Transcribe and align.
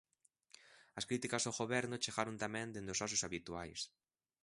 As 0.99 1.07
críticas 1.09 1.43
ao 1.45 1.57
Goberno 1.61 2.01
chegaron 2.03 2.35
tamén 2.43 2.67
dende 2.75 2.93
os 2.93 2.99
socios 3.01 3.25
habituais. 3.25 3.79